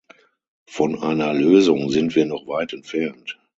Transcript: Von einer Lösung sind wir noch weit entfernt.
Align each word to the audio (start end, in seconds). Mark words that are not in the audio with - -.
Von 0.65 0.97
einer 1.03 1.31
Lösung 1.31 1.91
sind 1.91 2.15
wir 2.15 2.25
noch 2.25 2.47
weit 2.47 2.73
entfernt. 2.73 3.39